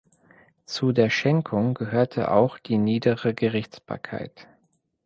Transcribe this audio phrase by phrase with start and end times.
[0.65, 4.47] Zu der Schenkung gehörte auch die Niedere Gerichtsbarkeit.